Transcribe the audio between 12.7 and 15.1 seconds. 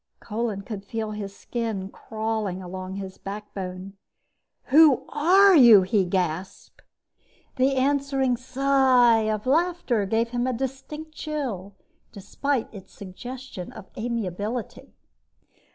its suggestion of amiability.